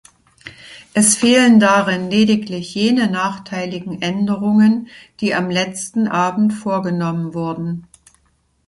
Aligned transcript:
Es 0.95 1.15
fehlen 1.15 1.59
darin 1.59 2.09
lediglich 2.09 2.73
jene 2.73 3.05
nachteiligen 3.07 4.01
Änderungen, 4.01 4.87
die 5.19 5.35
am 5.35 5.51
letzten 5.51 6.07
Abend 6.07 6.53
vorgenommen 6.55 7.35
wurden. 7.35 7.85